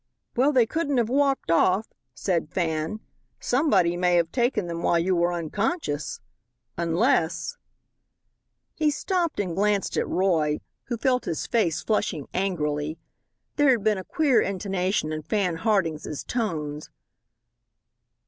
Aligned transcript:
"Well, 0.35 0.51
they 0.51 0.65
couldn't 0.65 0.97
have 0.97 1.09
walked 1.09 1.51
off," 1.51 1.93
said 2.15 2.49
Fan; 2.49 3.01
"somebody 3.39 3.95
may 3.95 4.15
have 4.15 4.31
taken 4.31 4.65
them 4.65 4.81
while 4.81 4.97
you 4.97 5.15
were 5.15 5.31
unconscious. 5.31 6.19
Unless" 6.75 7.55
He 8.79 8.89
stopped 8.89 9.39
and 9.39 9.55
glanced 9.55 9.97
at 9.97 10.07
Roy, 10.07 10.59
who 10.85 10.97
felt 10.97 11.25
his 11.25 11.45
face 11.45 11.83
flushing 11.83 12.27
angrily. 12.33 12.97
There 13.57 13.69
had 13.69 13.83
been 13.83 13.99
a 13.99 14.03
queer 14.03 14.41
intonation 14.41 15.11
in 15.11 15.21
Fan 15.21 15.57
Harding's 15.57 16.23
tones. 16.23 16.89